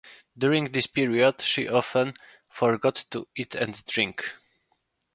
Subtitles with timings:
[0.35, 2.15] During this period, she often
[2.49, 4.33] forgot to eat and drink.